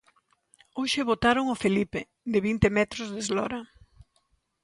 [0.79, 2.01] Hoxe botaron o Felipe,
[2.31, 3.59] de vinte metros de eslora.